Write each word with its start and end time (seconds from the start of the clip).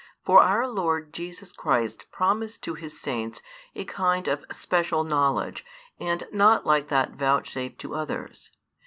For 0.25 0.41
our 0.41 0.65
Lord 0.65 1.13
Jesus 1.13 1.53
Christ 1.53 2.09
promised 2.11 2.63
to 2.63 2.73
His 2.73 2.99
Saints 2.99 3.39
a 3.75 3.85
kind 3.85 4.27
of 4.27 4.43
special 4.51 5.03
knowledge 5.03 5.63
and 5.99 6.27
not 6.31 6.65
like 6.65 6.87
that 6.87 7.11
vouchsafed 7.11 7.77
to 7.81 7.93
others. 7.93 8.49